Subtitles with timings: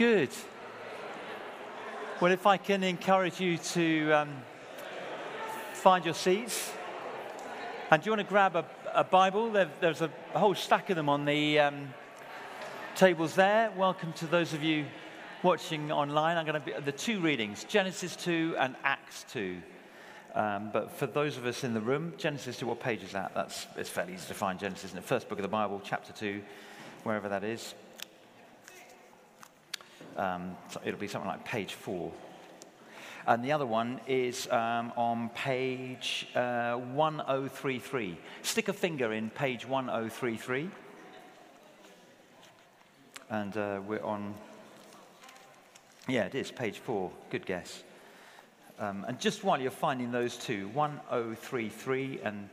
[0.00, 0.30] Good.
[2.22, 4.30] Well, if I can encourage you to um,
[5.74, 6.72] find your seats.
[7.90, 9.50] And do you want to grab a, a Bible?
[9.50, 11.92] There, there's a, whole stack of them on the um,
[12.96, 13.70] tables there.
[13.76, 14.86] Welcome to those of you
[15.42, 16.38] watching online.
[16.38, 19.58] I'm going to be the two readings Genesis 2 and Acts 2.
[20.34, 23.34] Um, but for those of us in the room, Genesis 2, what page is that?
[23.34, 26.14] That's, it's fairly easy to find Genesis in the first book of the Bible, chapter
[26.14, 26.40] 2,
[27.02, 27.74] wherever that is.
[30.20, 32.12] Um, it'll be something like page 4.
[33.26, 38.18] And the other one is um, on page uh, 1033.
[38.42, 40.68] Stick a finger in page 1033.
[43.30, 44.34] And uh, we're on,
[46.06, 47.10] yeah, it is, page 4.
[47.30, 47.82] Good guess.
[48.78, 52.50] Um, and just while you're finding those two, 1033 and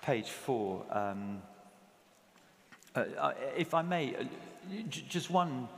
[0.00, 1.42] page 4, um,
[2.94, 4.24] uh, uh if I may, uh,
[4.88, 5.68] just one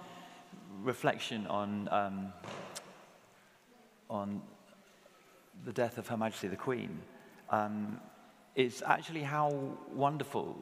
[0.82, 2.32] reflection on, um,
[4.08, 4.42] on
[5.64, 7.00] the death of Her Majesty the Queen
[7.50, 8.00] um,
[8.54, 9.50] is actually how
[9.92, 10.56] wonderful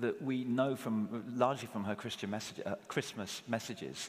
[0.00, 4.08] that we know from, largely from her Christian message, uh, Christmas messages,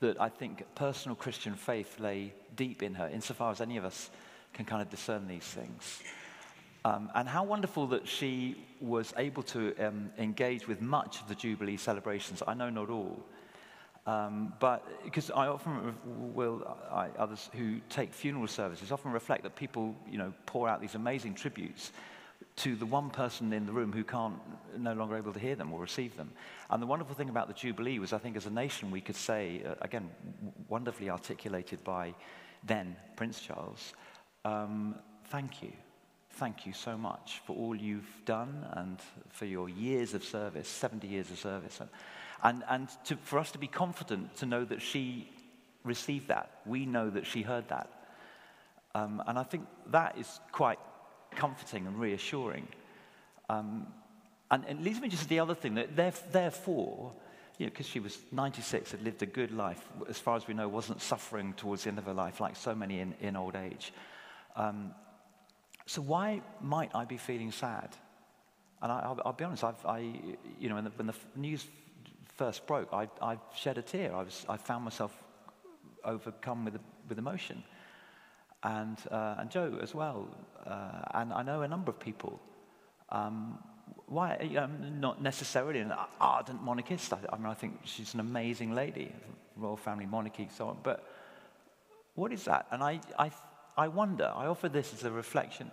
[0.00, 4.10] that I think personal Christian faith lay deep in her, insofar as any of us
[4.52, 6.02] can kind of discern these things.
[6.84, 11.34] Um, and how wonderful that she was able to um, engage with much of the
[11.34, 12.42] Jubilee celebrations.
[12.46, 13.24] I know not all.
[14.08, 15.94] Um, but because I often
[16.34, 20.80] will, I, others who take funeral services often reflect that people, you know, pour out
[20.80, 21.92] these amazing tributes
[22.56, 24.36] to the one person in the room who can't,
[24.78, 26.30] no longer able to hear them or receive them.
[26.70, 29.14] And the wonderful thing about the Jubilee was, I think, as a nation, we could
[29.14, 30.08] say, uh, again,
[30.70, 32.14] wonderfully articulated by
[32.64, 33.92] then Prince Charles,
[34.46, 34.94] um,
[35.26, 35.72] thank you.
[36.30, 38.98] Thank you so much for all you've done and
[39.28, 41.80] for your years of service, 70 years of service.
[41.80, 41.90] And,
[42.42, 45.28] and to, for us to be confident to know that she
[45.84, 47.90] received that, we know that she heard that.
[48.94, 50.78] Um, and I think that is quite
[51.30, 52.68] comforting and reassuring.
[53.48, 53.86] Um,
[54.50, 57.12] and it leads me just to the other thing that therefore,
[57.58, 60.54] you know, because she was 96, had lived a good life, as far as we
[60.54, 63.56] know, wasn't suffering towards the end of her life like so many in, in old
[63.56, 63.92] age.
[64.56, 64.94] Um,
[65.86, 67.90] so why might I be feeling sad?
[68.80, 69.98] And I, will be honest, I've, I,
[70.58, 71.66] you know, when the, when the news
[72.38, 74.14] first broke, I, I shed a tear.
[74.14, 75.12] I, was, I found myself
[76.04, 76.78] overcome with,
[77.08, 77.64] with emotion.
[78.62, 80.28] And, uh, and Joe as well.
[80.64, 82.40] Uh, and I know a number of people.
[83.10, 83.58] Um,
[84.06, 84.38] why?
[84.40, 87.12] You know, not necessarily an ardent monarchist.
[87.12, 89.12] I, I, mean, I think she's an amazing lady,
[89.56, 90.78] royal family monarchy, so on.
[90.82, 91.04] But
[92.14, 92.66] what is that?
[92.70, 93.32] And I, I,
[93.76, 95.70] I wonder, I offer this as a reflection,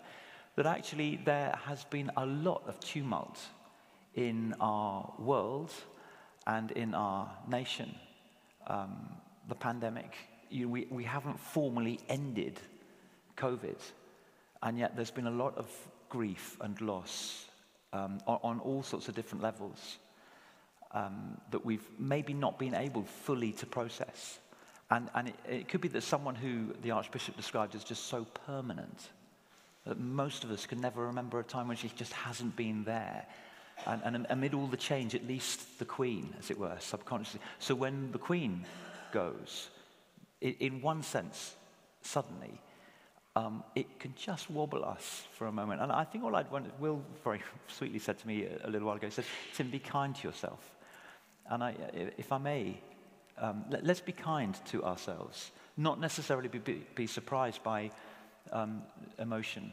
[0.56, 3.40] that actually there has been a lot of tumult
[4.16, 5.72] in our world
[6.48, 7.94] and in our nation.
[8.68, 9.10] Um,
[9.48, 10.16] the pandemic,
[10.50, 12.60] you, we, we haven't formally ended
[13.38, 13.78] COVID,
[14.64, 15.68] and yet there's been a lot of
[16.10, 17.46] grief and loss
[17.94, 19.98] um, on, on, all sorts of different levels
[20.92, 24.40] um, that we've maybe not been able fully to process.
[24.92, 28.26] And, and it, it could be that someone who the Archbishop described as just so
[28.46, 29.10] permanent
[29.86, 33.26] that most of us can never remember a time when she just hasn't been there
[33.86, 37.42] and, and amid all the change, at least the Queen, as it were, subconsciously.
[37.60, 38.66] So when the Queen
[39.12, 39.70] goes,
[40.42, 41.56] it, in one sense,
[42.02, 42.62] suddenly,
[43.36, 45.82] um, it can just wobble us for a moment.
[45.82, 48.98] And I think all I'd want, Will very sweetly said to me a, little while
[48.98, 50.72] ago, he said, Tim, be kind to yourself.
[51.50, 51.76] And I,
[52.18, 52.80] if I may,
[53.38, 57.92] um, let, us be kind to ourselves, not necessarily be, be, be surprised by
[58.52, 58.82] um,
[59.20, 59.72] emotion.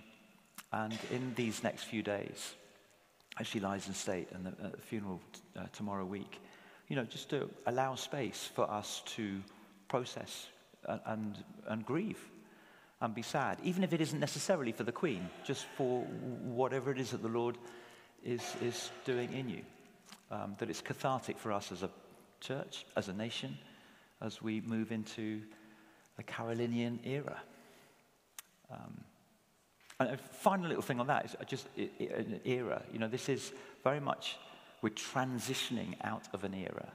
[0.73, 2.55] And in these next few days,
[3.43, 6.41] as she lies in state and the funeral t- uh, tomorrow week.
[6.87, 9.41] You know, just to allow space for us to
[9.89, 10.47] process
[10.87, 12.21] and, and, and grieve
[13.01, 17.01] and be sad, even if it isn't necessarily for the Queen, just for whatever it
[17.01, 17.59] is that the Lord
[18.25, 19.63] is, is doing in you.
[20.31, 21.91] Um, that it's cathartic for us as a
[22.41, 23.59] church, as a nation,
[24.21, 25.43] as we move into
[26.17, 27.43] the Carolinian era.
[28.71, 29.03] Um,
[30.03, 32.83] and a final little thing on that is just an era.
[32.93, 33.53] You know, this is
[33.85, 34.37] very much,
[34.81, 36.89] we're transitioning out of an era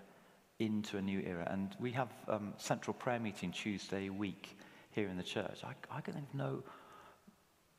[0.59, 1.47] into a new era.
[1.51, 4.57] And we have um, central prayer meeting Tuesday week
[4.91, 5.61] here in the church.
[5.63, 6.63] I, I can think of no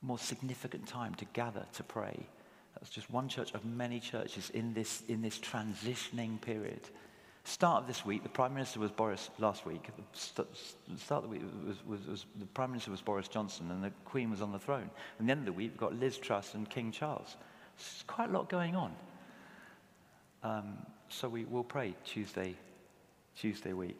[0.01, 2.25] more significant time to gather to pray.
[2.75, 6.81] That's just one church of many churches in this, in this transitioning period
[7.45, 9.89] Start of this week, the Prime Minister was Boris last week.
[10.13, 10.47] Start
[11.09, 14.29] of the week was, was, was, the Prime Minister was Boris Johnson and the Queen
[14.29, 14.89] was on the throne.
[15.17, 17.37] And the end of the week, we've got Liz Truss and King Charles.
[17.77, 18.93] There's quite a lot going on.
[20.43, 20.77] Um,
[21.07, 22.55] so we will pray Tuesday,
[23.35, 23.99] Tuesday week.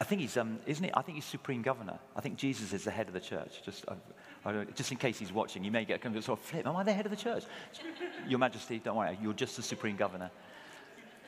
[0.00, 0.90] I think he's, um, isn't he?
[0.94, 1.98] I think he's supreme governor.
[2.16, 3.62] I think Jesus is the head of the church.
[3.64, 6.66] Just, uh, just in case he's watching, you may get of sort of flip.
[6.66, 7.44] Am I the head of the church?
[8.28, 9.18] Your Majesty, don't worry.
[9.22, 10.30] You're just the supreme governor.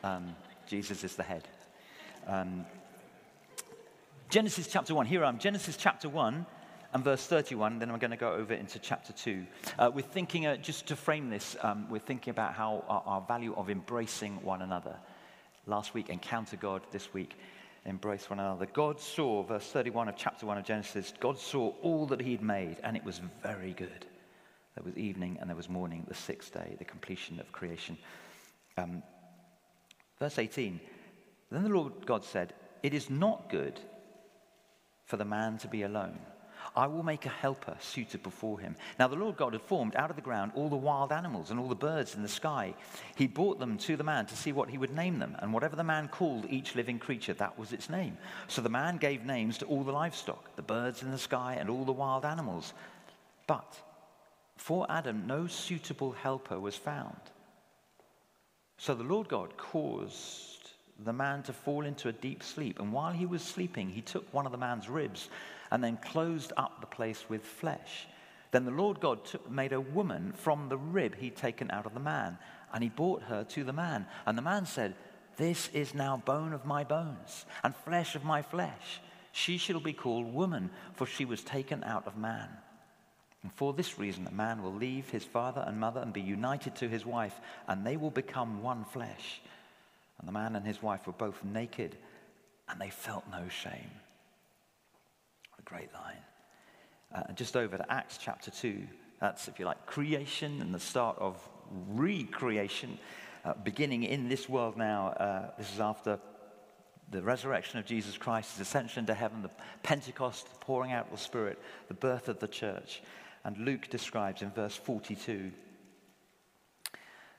[0.06, 0.36] Um,
[0.68, 1.48] Jesus is the head.
[2.28, 2.64] Um,
[4.28, 5.04] Genesis chapter 1.
[5.06, 5.40] Here I am.
[5.40, 6.46] Genesis chapter 1
[6.92, 7.80] and verse 31.
[7.80, 9.44] Then I'm going to go over into chapter 2.
[9.76, 13.20] Uh, we're thinking, uh, just to frame this, um, we're thinking about how our, our
[13.22, 14.94] value of embracing one another.
[15.66, 16.82] Last week, encounter God.
[16.92, 17.34] This week,
[17.84, 18.66] embrace one another.
[18.66, 22.76] God saw, verse 31 of chapter 1 of Genesis, God saw all that he'd made,
[22.84, 24.06] and it was very good.
[24.76, 27.98] There was evening and there was morning, the sixth day, the completion of creation.
[28.78, 29.02] Um,
[30.18, 30.80] verse 18
[31.50, 33.80] Then the Lord God said, It is not good
[35.04, 36.18] for the man to be alone.
[36.74, 38.76] I will make a helper suitable for him.
[38.98, 41.58] Now, the Lord God had formed out of the ground all the wild animals and
[41.58, 42.74] all the birds in the sky.
[43.14, 45.36] He brought them to the man to see what he would name them.
[45.38, 48.18] And whatever the man called each living creature, that was its name.
[48.48, 51.70] So the man gave names to all the livestock, the birds in the sky, and
[51.70, 52.74] all the wild animals.
[53.46, 53.80] But
[54.56, 57.16] for Adam, no suitable helper was found.
[58.78, 60.70] So the Lord God caused
[61.04, 62.78] the man to fall into a deep sleep.
[62.80, 65.28] And while he was sleeping, he took one of the man's ribs
[65.70, 68.06] and then closed up the place with flesh.
[68.50, 71.94] Then the Lord God took, made a woman from the rib he'd taken out of
[71.94, 72.38] the man,
[72.72, 74.06] and he brought her to the man.
[74.24, 74.94] And the man said,
[75.36, 79.00] This is now bone of my bones and flesh of my flesh.
[79.32, 82.48] She shall be called woman, for she was taken out of man.
[83.42, 86.74] And for this reason, a man will leave his father and mother and be united
[86.76, 87.34] to his wife,
[87.68, 89.40] and they will become one flesh.
[90.18, 91.96] And the man and his wife were both naked,
[92.68, 93.90] and they felt no shame
[95.58, 96.16] A great line.
[97.14, 98.82] Uh, just over to Acts chapter 2.
[99.20, 101.36] That's, if you like, creation and the start of
[101.88, 102.98] recreation,
[103.44, 105.08] uh, beginning in this world now.
[105.08, 106.18] Uh, this is after
[107.10, 109.50] the resurrection of Jesus Christ, his ascension into heaven, the
[109.82, 111.58] Pentecost, the pouring out of the Spirit,
[111.88, 113.02] the birth of the church.
[113.46, 115.50] And Luke describes in verse 42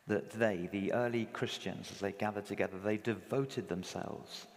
[0.07, 4.47] that they, the early Christians, as they gathered together, they devoted themselves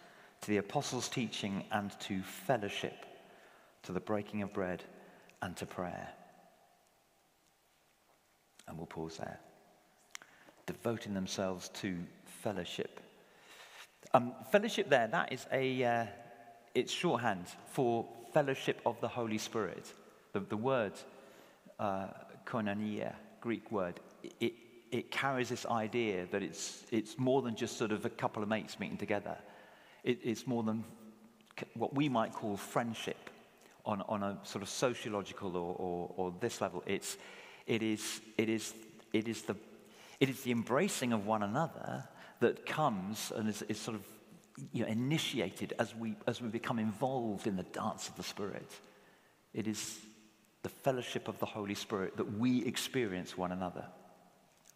[0.41, 3.05] to the apostles' teaching and to fellowship
[3.83, 4.85] to the breaking of bread,
[5.43, 6.09] and to prayer.
[8.69, 9.41] And we'll pause there.
[10.67, 13.01] Devoting themselves to fellowship.
[14.13, 16.07] Um, fellowship there, that is a, uh,
[16.75, 19.93] it's shorthand for fellowship of the Holy Spirit.
[20.33, 20.93] The, the word
[21.81, 22.07] uh,
[22.45, 23.99] koinonia, Greek word,
[24.39, 24.53] it,
[24.93, 28.49] it carries this idea that it's, it's more than just sort of a couple of
[28.49, 29.37] mates meeting together.
[30.05, 30.85] It, it's more than
[31.75, 33.31] what we might call friendship
[33.85, 36.83] on, on a sort of sociological or, or, or this level.
[36.87, 37.17] It's,
[37.67, 38.75] it, is, it, is,
[39.13, 39.57] it, is the,
[40.21, 42.05] it is the embracing of one another
[42.41, 44.05] that comes and is, is sort of
[44.73, 48.71] you know, initiated as we, as we become involved in the dance of the Spirit.
[49.55, 49.99] It is
[50.63, 53.85] the fellowship of the Holy Spirit that we experience one another,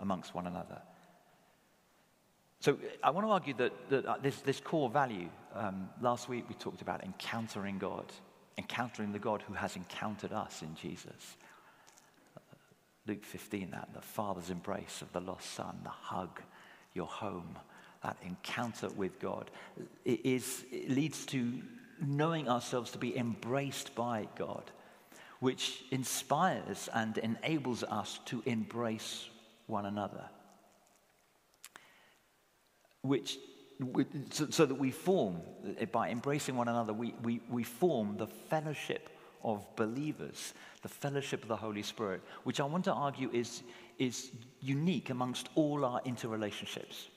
[0.00, 0.80] amongst one another.
[2.60, 6.46] So I want to argue that, that uh, this, this core value, um, last week
[6.48, 8.06] we talked about encountering God
[8.58, 11.36] encountering the God who has encountered us in Jesus.
[13.06, 16.40] Luke 15, that the Father's embrace of the lost Son, the hug,
[16.94, 17.58] your home,
[18.02, 19.50] that encounter with God,
[20.04, 21.60] it, is, it leads to
[22.00, 24.70] knowing ourselves to be embraced by God,
[25.44, 29.28] which inspires and enables us to embrace
[29.66, 30.24] one another,
[33.02, 33.36] which
[34.30, 35.42] so, that we form,
[35.92, 39.10] by embracing one another, we, we, we form the fellowship
[39.42, 43.64] of believers, the fellowship of the Holy Spirit, which I want to argue is,
[43.98, 44.30] is
[44.62, 47.08] unique amongst all our interrelationships.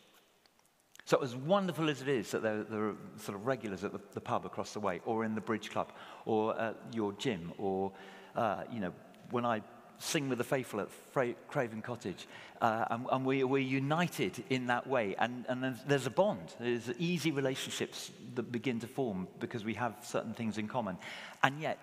[1.08, 4.02] So, as wonderful as it is that there, there are sort of regulars at the,
[4.14, 5.94] the, pub across the way, or in the bridge club,
[6.26, 7.94] or at your gym, or,
[8.36, 8.92] uh, you know,
[9.32, 9.62] when I
[10.00, 12.28] sing with the faithful at Fra- Craven Cottage.
[12.60, 15.16] Uh, and, and we, we're united in that way.
[15.18, 16.54] And, and there's a bond.
[16.60, 20.98] There's easy relationships that begin to form because we have certain things in common.
[21.42, 21.80] And yet,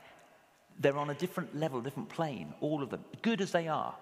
[0.79, 3.95] they're on a different level, different plane, all of them, good as they are.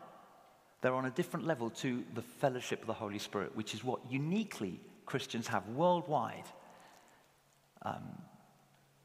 [0.80, 4.00] They're on a different level to the fellowship of the Holy Spirit, which is what
[4.10, 6.44] uniquely Christians have worldwide
[7.82, 8.02] um,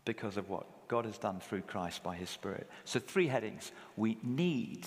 [0.06, 2.70] because of what God has done through Christ by his Spirit.
[2.86, 3.72] So, three headings.
[3.96, 4.86] We need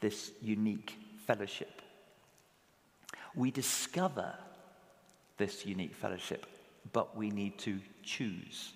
[0.00, 0.96] this unique
[1.26, 1.82] fellowship.
[3.34, 4.34] We discover
[5.36, 6.46] this unique fellowship,
[6.92, 8.72] but we need to choose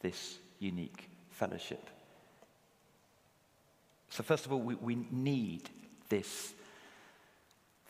[0.00, 1.88] this unique fellowship.
[4.10, 5.70] So, first of all, we, we need
[6.08, 6.52] this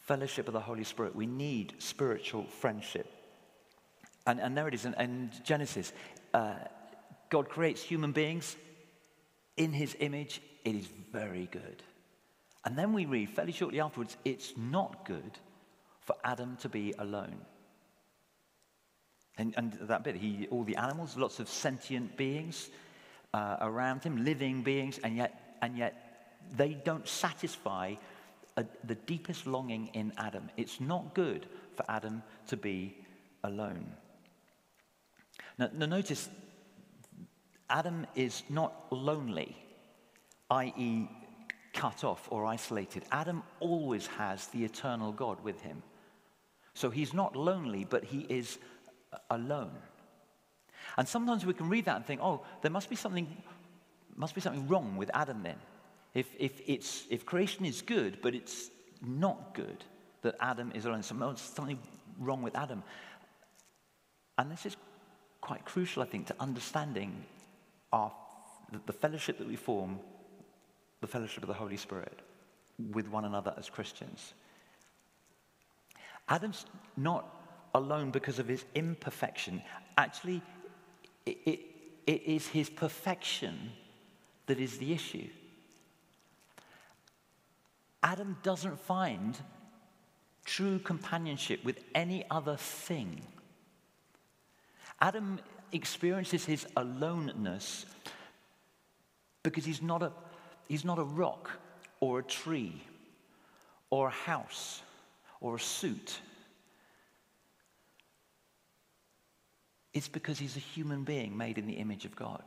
[0.04, 1.16] fellowship of the Holy Spirit.
[1.16, 3.10] We need spiritual friendship.
[4.26, 5.92] And, and there it is in, in Genesis.
[6.32, 6.54] Uh,
[7.30, 8.56] God creates human beings
[9.56, 10.40] in his image.
[10.64, 11.82] It is very good.
[12.64, 15.38] And then we read fairly shortly afterwards it's not good
[16.00, 17.36] for Adam to be alone.
[19.36, 22.70] And, and that bit, he, all the animals, lots of sentient beings
[23.32, 27.94] uh, around him, living beings, and yet, and yet they don't satisfy
[28.56, 30.50] a, the deepest longing in Adam.
[30.56, 32.96] It's not good for Adam to be
[33.42, 33.92] alone.
[35.58, 36.28] Now, now notice,
[37.68, 39.56] Adam is not lonely,
[40.50, 41.08] i.e.,
[41.72, 43.04] cut off or isolated.
[43.10, 45.82] Adam always has the eternal God with him.
[46.74, 48.58] So he's not lonely, but he is
[49.30, 49.72] alone.
[50.96, 53.26] And sometimes we can read that and think, oh, there must be something,
[54.16, 55.56] must be something wrong with Adam then.
[56.14, 58.70] If, if, it's, if creation is good, but it's
[59.04, 59.84] not good
[60.22, 61.78] that Adam is alone, something
[62.18, 62.82] wrong with Adam.
[64.38, 64.76] And this is
[65.40, 67.24] quite crucial, I think, to understanding
[67.92, 68.12] our,
[68.86, 69.98] the fellowship that we form,
[71.00, 72.18] the fellowship of the Holy Spirit
[72.92, 74.34] with one another as Christians.
[76.28, 76.64] Adam's
[76.96, 77.26] not
[77.74, 79.62] alone because of his imperfection.
[79.98, 80.40] Actually,
[81.26, 81.60] it, it,
[82.06, 83.72] it is his perfection
[84.46, 85.28] that is the issue.
[88.04, 89.36] Adam doesn't find
[90.44, 93.20] true companionship with any other thing.
[95.00, 95.40] Adam
[95.72, 97.86] experiences his aloneness
[99.42, 100.12] because he's not a,
[100.68, 101.50] he's not a rock
[102.00, 102.80] or a tree
[103.90, 104.82] or a house
[105.40, 106.20] or a suit.
[109.94, 112.42] It's because he's a human being made in the image of God.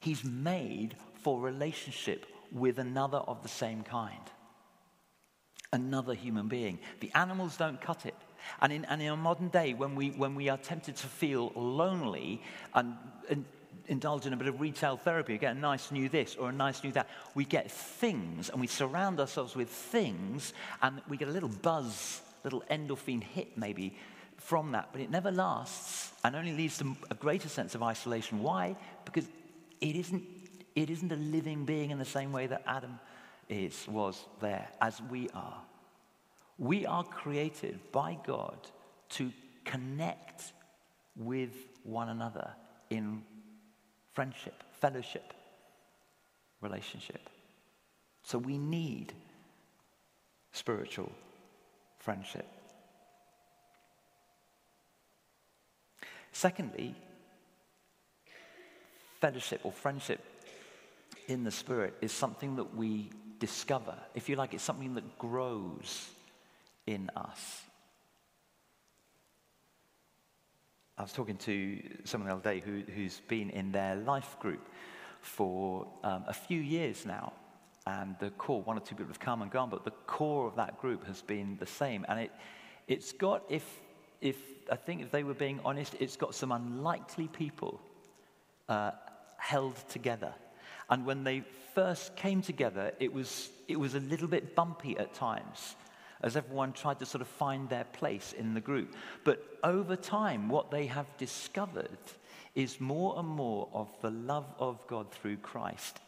[0.00, 4.20] He's made for relationship with another of the same kind,
[5.74, 6.78] another human being.
[7.00, 8.14] The animals don't cut it.
[8.60, 11.52] And in, and in a modern day, when we, when we are tempted to feel
[11.54, 12.42] lonely
[12.74, 12.94] and,
[13.28, 13.44] and
[13.88, 16.82] indulge in a bit of retail therapy, get a nice new this or a nice
[16.84, 20.52] new that, we get things and we surround ourselves with things
[20.82, 23.96] and we get a little buzz, little endorphin hit maybe
[24.36, 28.42] from that, but it never lasts and only leads to a greater sense of isolation.
[28.42, 28.76] Why?
[29.04, 29.26] Because
[29.80, 30.22] it isn't,
[30.74, 32.98] it isn't a living being in the same way that Adam
[33.48, 35.62] is, was there, as we are.
[36.58, 38.56] We are created by God
[39.10, 39.32] to
[39.64, 40.52] connect
[41.16, 42.50] with one another
[42.90, 43.22] in
[44.12, 45.32] friendship, fellowship,
[46.60, 47.28] relationship.
[48.22, 49.12] So we need
[50.52, 51.12] spiritual
[51.98, 52.46] friendship.
[56.32, 56.94] Secondly,
[59.20, 60.20] fellowship or friendship
[61.28, 63.96] in the Spirit is something that we discover.
[64.14, 66.08] If you like, it's something that grows
[66.86, 67.62] in us.
[70.96, 74.68] I was talking to someone the other day who, has been in their life group
[75.20, 77.32] for um, a few years now.
[77.86, 80.56] And the core, one or two people have come and gone, but the core of
[80.56, 82.06] that group has been the same.
[82.08, 82.32] And it,
[82.86, 83.64] it's got, if
[84.24, 84.38] if
[84.72, 87.80] I think if they were being honest, it's got some unlikely people
[88.70, 88.92] uh,
[89.36, 90.32] held together.
[90.90, 91.42] And when they
[91.74, 95.76] first came together, it was, it was a little bit bumpy at times
[96.22, 98.94] as everyone tried to sort of find their place in the group.
[99.24, 101.98] But over time, what they have discovered
[102.54, 106.00] is more and more of the love of God through Christ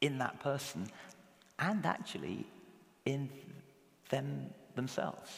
[0.00, 0.88] in that person
[1.58, 2.46] and actually
[3.04, 3.30] in
[4.10, 5.30] them themselves.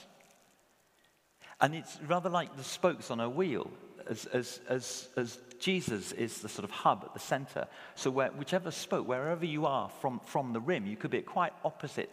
[1.60, 3.70] And it's rather like the spokes on a wheel,
[4.08, 7.66] as, as, as, as Jesus is the sort of hub at the center.
[7.94, 11.26] So, where, whichever spoke, wherever you are from, from the rim, you could be at
[11.26, 12.10] quite opposite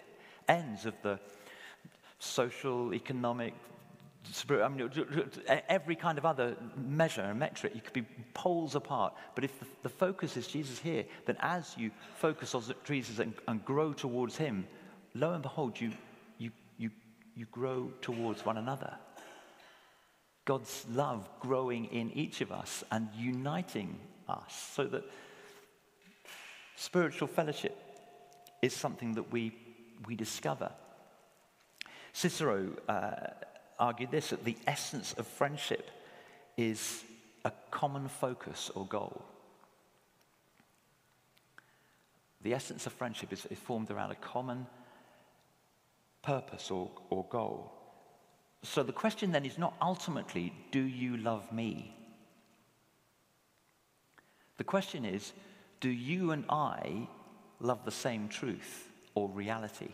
[0.48, 1.20] ends of the
[2.20, 3.54] social, economic,
[4.50, 4.90] I mean,
[5.70, 9.14] every kind of other measure and metric, you could be poles apart.
[9.36, 13.34] But if the, the focus is Jesus here, then as you focus on Jesus and,
[13.48, 14.68] and grow towards Him,
[15.14, 15.92] lo and behold, you,
[16.38, 16.90] you, you,
[17.36, 18.96] you grow towards one another.
[20.46, 23.98] God's love growing in each of us and uniting
[24.30, 25.04] us so that
[26.76, 27.76] spiritual fellowship
[28.62, 29.54] is something that we,
[30.08, 30.72] we discover.
[32.14, 33.12] Cicero uh,
[33.80, 35.90] argued this that the essence of friendship
[36.58, 37.04] is
[37.44, 39.26] a common focus or goal.
[42.44, 44.68] The essence of friendship is, is formed around a common
[46.22, 47.75] purpose or, or goal.
[48.64, 51.96] So the question then is not ultimately, do you love me?
[54.58, 55.34] The question is,
[55.82, 57.08] do you and I
[57.60, 59.90] love the same truth or reality?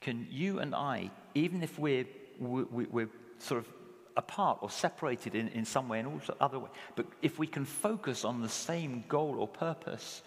[0.00, 2.04] Can you and I, even if we're,
[2.38, 3.68] we're, sort of
[4.16, 6.70] apart or separated in, in some way and also other way.
[6.94, 10.22] But if we can focus on the same goal or purpose,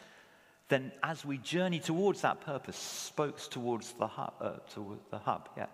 [0.70, 5.50] then as we journey towards that purpose, spokes towards the hub, uh, towards the hub,
[5.56, 5.68] yeah.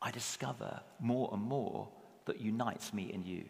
[0.00, 1.88] I discover more and more
[2.26, 3.44] that unites me and you.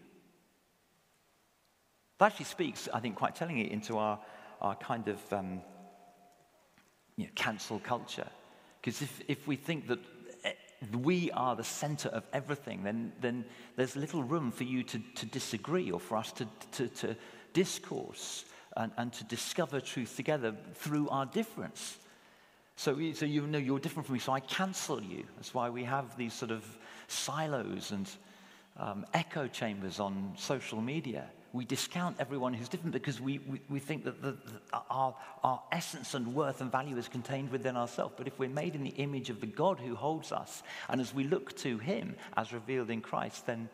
[2.18, 4.18] That actually speaks, I think, quite tellingly into our,
[4.60, 5.60] our kind of um,
[7.16, 8.26] you know, cancel culture.
[8.80, 9.98] Because if, if we think that
[10.44, 10.52] eh,
[11.02, 13.44] we are the center of everything, then, then
[13.76, 17.16] there's little room for you to, to disagree or for us to, to, to
[17.52, 18.44] discourse
[18.76, 21.98] and, and to discover truth together through our difference.
[22.78, 25.24] So, so you know you're different from me, so I cancel you.
[25.34, 26.64] That's why we have these sort of
[27.08, 28.08] silos and
[28.76, 31.24] um, echo chambers on social media.
[31.52, 35.60] We discount everyone who's different because we, we, we think that the, the, our, our
[35.72, 38.14] essence and worth and value is contained within ourselves.
[38.16, 41.12] But if we're made in the image of the God who holds us, and as
[41.12, 43.68] we look to Him as revealed in Christ, then,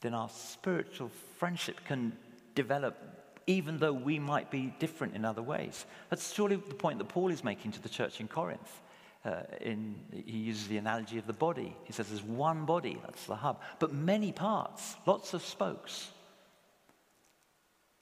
[0.00, 2.12] then our spiritual friendship can
[2.54, 3.13] develop
[3.46, 5.86] even though we might be different in other ways.
[6.10, 8.80] That's surely the point that Paul is making to the church in Corinth.
[9.24, 11.74] Uh, in, he uses the analogy of the body.
[11.84, 16.10] He says there's one body, that's the hub, but many parts, lots of spokes,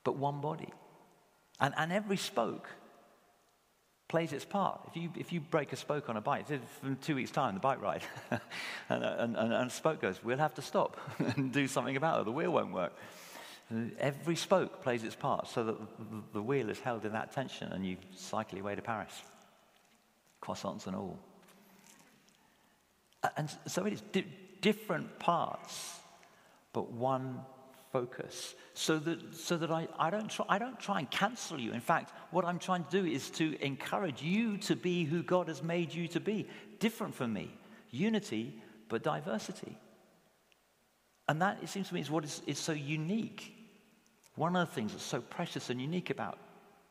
[0.03, 0.73] but one body.
[1.61, 2.69] And, and every spoke
[4.09, 4.81] plays its part.
[4.89, 6.47] If you, if you break a spoke on a bike,
[6.81, 8.41] from two weeks' time, the bike ride, and,
[9.05, 12.25] and, and, and a spoke goes, we'll have to stop and do something about it.
[12.25, 12.93] The wheel won't work.
[13.99, 15.77] Every spoke plays its part so that
[16.33, 19.23] the wheel is held in that tension and you cycle your way to Paris.
[20.43, 21.19] Croissants and all.
[23.37, 24.27] And so it is di-
[24.61, 26.01] different parts,
[26.73, 27.41] but one
[27.93, 28.55] focus.
[28.75, 31.73] So that, so that I, I, don't try, I don't try and cancel you.
[31.73, 35.49] In fact, what I'm trying to do is to encourage you to be who God
[35.49, 36.49] has made you to be,
[36.81, 37.55] different from me.
[37.91, 39.79] Unity, but diversity.
[41.29, 43.52] And that, it seems to me, is what is, is so unique
[44.37, 46.39] one of the things that's so precious and unique about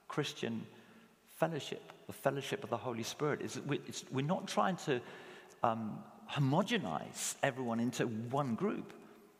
[0.07, 0.65] Christian
[1.37, 3.79] fellowship, the fellowship of the Holy Spirit, is that we're,
[4.11, 5.01] we're not trying to
[5.63, 5.97] um,
[6.31, 8.93] homogenize everyone into one group.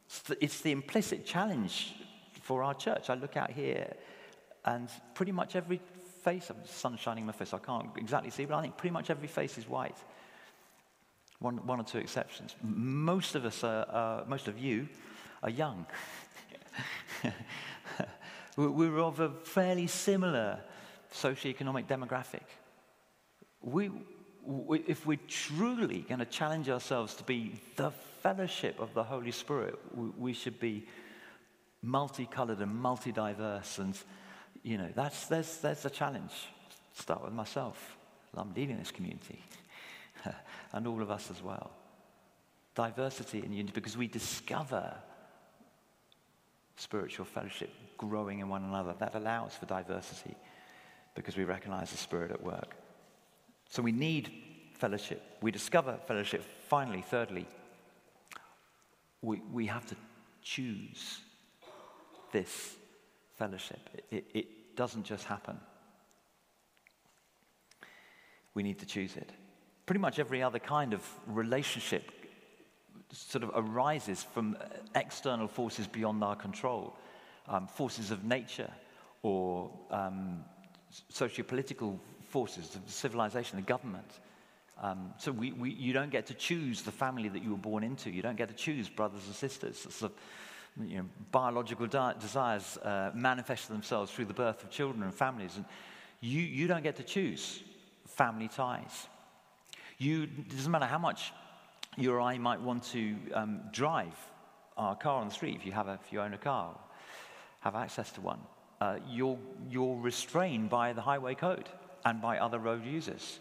[0.08, 1.94] It's the, it's the implicit challenge
[2.42, 3.10] for our church.
[3.10, 3.94] I look out here,
[4.66, 5.80] and pretty much every
[6.24, 8.94] face, the sun's shining in my face, I can't exactly see, but I think pretty
[8.94, 9.98] much every face is white.
[11.40, 12.56] One, one or two exceptions.
[12.62, 14.88] Most of us, are, uh, most of you,
[15.42, 15.86] are young.
[18.58, 20.60] We're of a fairly similar
[21.14, 22.44] socioeconomic demographic.
[23.62, 23.92] We,
[24.88, 29.80] if we're truly going to challenge ourselves to be the fellowship of the Holy Spirit,
[29.96, 30.86] we, should be
[31.82, 33.80] multicolored and multi-diverse.
[33.80, 33.98] And,
[34.64, 36.32] you know, that's, that's, that's a challenge.
[36.94, 37.98] Start with myself.
[38.36, 39.44] I'm leading this community.
[40.74, 41.72] and all of us as well.
[42.76, 44.96] Diversity and unity, because we discover
[46.78, 47.70] spiritual fellowship,
[48.08, 48.96] growing in one another.
[49.00, 50.36] That allows for diversity
[51.16, 52.76] because we recognize the Spirit at work.
[53.70, 54.32] So we need
[54.74, 55.22] fellowship.
[55.42, 56.44] We discover fellowship.
[56.68, 57.48] Finally, thirdly,
[59.22, 59.96] we, we have to
[60.42, 61.20] choose
[62.32, 62.76] this
[63.38, 63.80] fellowship.
[64.10, 65.60] It, it doesn't just happen.
[68.54, 69.32] We need to choose it.
[69.86, 72.12] Pretty much every other kind of relationship
[73.12, 74.58] sort of arises from
[74.96, 76.96] external forces beyond our control,
[77.48, 78.72] um, forces of nature
[79.24, 80.44] or um,
[81.10, 84.20] socio-political forces of civilization, the government.
[84.82, 87.84] Um, so we, we, you don't get to choose the family that you were born
[87.84, 88.10] into.
[88.10, 90.04] You don't get to choose brothers and sisters.
[90.80, 95.56] You know, biological di- desires uh, manifest themselves through the birth of children and families.
[95.58, 95.66] And
[96.20, 97.62] you, you don't get to choose
[98.08, 99.08] family ties.
[99.98, 101.32] You, it doesn't matter how much
[101.98, 104.16] you or I might want to um, drive
[104.78, 106.76] our car on the street if you, have a, if you own a car,
[107.62, 108.40] have access to one.
[108.80, 109.38] Uh, you're,
[109.70, 111.70] you're restrained by the highway code
[112.04, 113.40] and by other road users.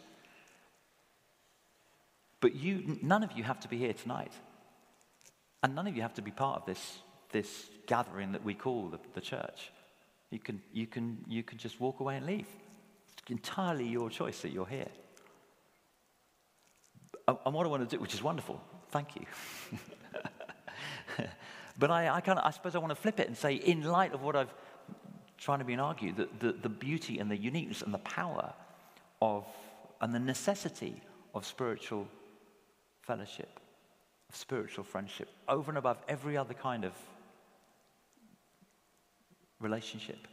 [2.40, 4.32] But you, none of you have to be here tonight.
[5.62, 6.98] And none of you have to be part of this,
[7.32, 9.70] this gathering that we call the, the church.
[10.30, 12.46] You can, you, can, you can just walk away and leave.
[13.18, 14.88] It's entirely your choice that you're here.
[17.28, 19.26] And what I want to do, which is wonderful, thank you.
[21.80, 23.82] but I, I, kind of, I suppose I want to flip it and say, in
[23.82, 24.54] light of what I've
[25.38, 28.52] trying to be and argue, the, the, the beauty and the uniqueness and the power
[29.22, 29.46] of,
[30.02, 31.02] and the necessity
[31.34, 32.06] of spiritual
[33.00, 33.58] fellowship,
[34.28, 36.92] of spiritual friendship, over and above every other kind of
[39.60, 40.28] relationship,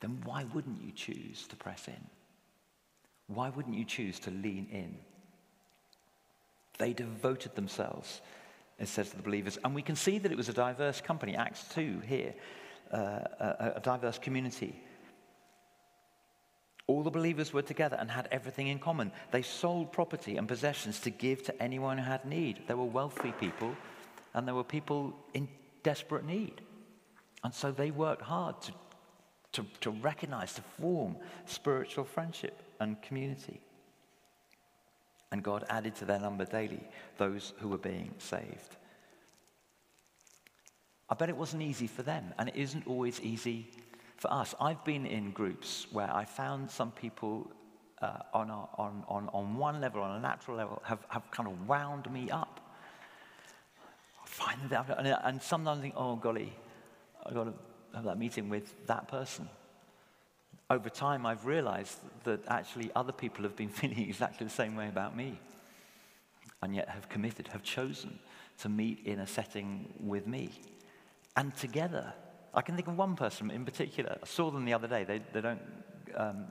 [0.00, 2.04] then why wouldn't you choose to press in?
[3.28, 4.96] why wouldn't you choose to lean in?
[6.78, 8.20] They devoted themselves,
[8.78, 9.58] it says to the believers.
[9.64, 12.34] And we can see that it was a diverse company, Acts 2 here,
[12.92, 14.80] uh, a, a diverse community.
[16.86, 19.12] All the believers were together and had everything in common.
[19.30, 22.62] They sold property and possessions to give to anyone who had need.
[22.66, 23.76] There were wealthy people
[24.32, 25.48] and there were people in
[25.82, 26.62] desperate need.
[27.44, 28.72] And so they worked hard to,
[29.52, 33.60] to, to recognize, to form spiritual friendship and community.
[35.30, 36.82] And God added to their number daily
[37.18, 38.76] those who were being saved.
[41.10, 43.70] I bet it wasn't easy for them, and it isn't always easy
[44.16, 44.54] for us.
[44.60, 47.50] I've been in groups where I found some people
[48.00, 51.48] uh, on, a, on, on, on one level, on a natural level, have, have kind
[51.48, 52.60] of wound me up.
[54.24, 56.52] Find that, and, and sometimes I think, oh, golly,
[57.24, 57.54] I've got to
[57.94, 59.48] have that meeting with that person
[60.70, 64.88] over time, I've realized that actually other people have been feeling exactly the same way
[64.88, 65.38] about me,
[66.62, 68.18] and yet have committed, have chosen
[68.58, 70.50] to meet in a setting with me.
[71.36, 72.12] And together,
[72.52, 74.18] I can think of one person in particular.
[74.20, 75.04] I saw them the other day.
[75.04, 75.60] They, they don't
[76.16, 76.46] um,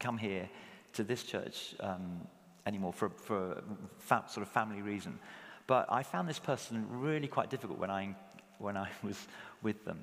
[0.00, 0.48] come here
[0.94, 2.26] to this church um,
[2.66, 3.62] anymore for, for
[3.98, 5.18] fa- sort of family reason.
[5.66, 8.16] But I found this person really quite difficult when I,
[8.58, 9.28] when I was
[9.62, 10.00] with them.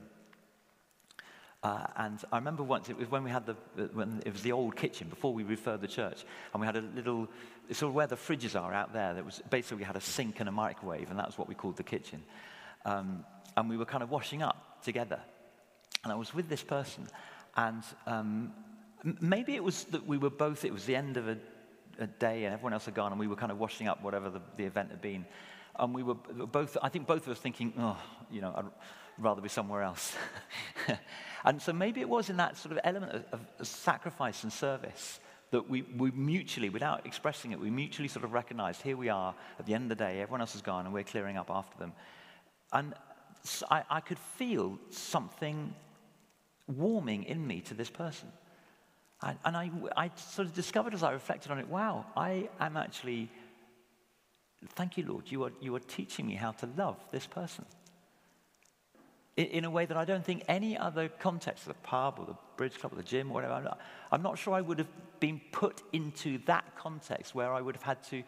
[1.65, 3.55] Uh, and I remember once, it was when we had the,
[3.93, 6.23] when it was the old kitchen before we refurbed the church,
[6.53, 7.27] and we had a little,
[7.71, 10.39] sort of where the fridges are out there, that was basically we had a sink
[10.39, 12.21] and a microwave, and that was what we called the kitchen.
[12.85, 13.25] Um,
[13.57, 15.19] and we were kind of washing up together.
[16.03, 17.07] And I was with this person,
[17.57, 18.53] and um,
[19.19, 21.37] maybe it was that we were both, it was the end of a,
[21.97, 24.29] a, day and everyone else had gone, and we were kind of washing up whatever
[24.29, 25.25] the, the event had been.
[25.79, 27.97] And we were both, I think both of us thinking, oh,
[28.29, 28.65] you know, I'd
[29.17, 30.15] rather be somewhere else.
[31.45, 35.19] And so maybe it was in that sort of element of, of sacrifice and service
[35.51, 39.35] that we, we mutually, without expressing it, we mutually sort of recognized here we are
[39.59, 41.77] at the end of the day, everyone else has gone, and we're clearing up after
[41.77, 41.93] them.
[42.73, 42.95] And
[43.69, 45.73] I, I could feel something
[46.67, 48.29] warming in me to this person.
[49.21, 52.75] And, and I, I sort of discovered as I reflected on it wow, I am
[52.75, 53.29] actually,
[54.69, 57.65] thank you, Lord, you are, you are teaching me how to love this person
[59.37, 62.79] in a way that I don't think any other context, the pub or the bridge
[62.79, 63.75] club or the gym or whatever,
[64.11, 67.83] I'm not sure I would have been put into that context where I would have
[67.83, 68.23] had to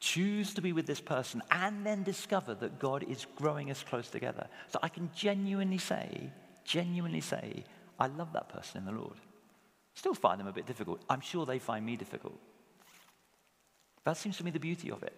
[0.00, 4.08] choose to be with this person and then discover that God is growing us close
[4.08, 4.48] together.
[4.68, 6.30] So I can genuinely say,
[6.64, 7.64] genuinely say,
[7.98, 9.16] I love that person in the Lord.
[9.94, 11.02] Still find them a bit difficult.
[11.08, 12.38] I'm sure they find me difficult.
[14.04, 15.12] That seems to me the beauty of it.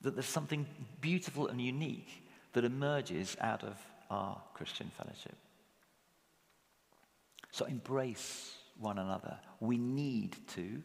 [0.00, 0.66] That there's something
[1.00, 2.21] beautiful and unique
[2.52, 3.76] that emerges out of
[4.10, 5.36] our Christian fellowship.
[7.50, 9.38] So embrace one another.
[9.60, 10.82] We need to.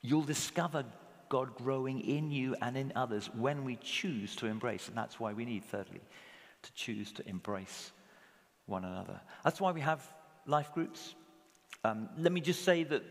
[0.00, 0.84] You'll discover
[1.28, 4.88] God growing in you and in others when we choose to embrace.
[4.88, 6.00] And that's why we need, thirdly,
[6.62, 7.92] to choose to embrace
[8.66, 9.20] one another.
[9.44, 10.06] That's why we have
[10.46, 11.14] life groups.
[11.84, 13.02] Um, let me just say that,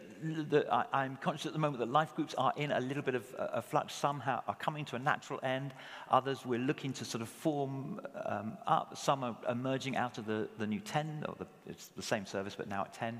[0.49, 3.15] that I, am conscious at the moment that life groups are in a little bit
[3.15, 3.93] of a flux.
[3.93, 5.73] Some are coming to a natural end.
[6.09, 8.97] Others we're looking to sort of form um, up.
[8.97, 12.55] Some are emerging out of the, the new 10, or the, it's the same service
[12.55, 13.19] but now at 10.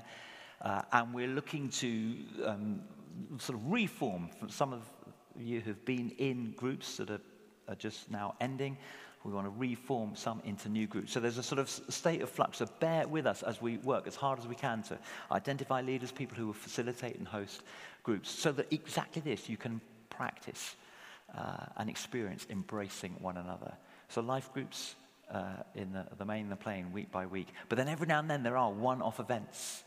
[0.62, 2.14] Uh, and we're looking to
[2.46, 2.80] um,
[3.36, 4.80] sort of reform from some of
[5.38, 7.20] you who've been in groups that are,
[7.68, 8.78] are just now ending.
[9.24, 11.12] We want to reform some into new groups.
[11.12, 12.58] So there's a sort of state of flux.
[12.58, 14.98] So bear with us as we work as hard as we can to
[15.30, 17.62] identify leaders, people who will facilitate and host
[18.02, 19.80] groups, so that exactly this you can
[20.10, 20.74] practice
[21.36, 23.72] uh, and experience embracing one another.
[24.08, 24.96] So life groups
[25.30, 27.48] uh, in the, the main, the plain, week by week.
[27.68, 29.84] But then every now and then there are one-off events.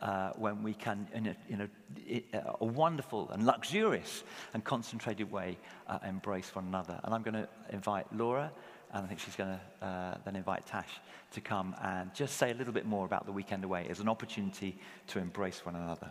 [0.00, 4.22] Uh, when we can, in a, in a, a, wonderful and luxurious
[4.54, 7.00] and concentrated way, uh, embrace one another.
[7.02, 8.52] And I'm going to invite Laura
[8.92, 11.00] and I think she's going to uh, then invite Tash
[11.32, 14.08] to come and just say a little bit more about the weekend away as an
[14.08, 16.10] opportunity to embrace one another.